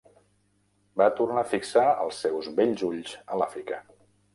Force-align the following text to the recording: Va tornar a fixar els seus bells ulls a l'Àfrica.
Va 1.01 1.07
tornar 1.21 1.37
a 1.43 1.47
fixar 1.53 1.85
els 2.07 2.25
seus 2.27 2.53
bells 2.59 2.91
ulls 2.93 3.17
a 3.35 3.43
l'Àfrica. 3.43 3.85